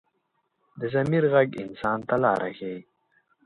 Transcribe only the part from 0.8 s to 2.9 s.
ضمیر غږ انسان ته لاره ښيي